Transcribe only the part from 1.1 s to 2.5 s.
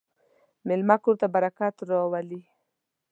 ته برکت راولي.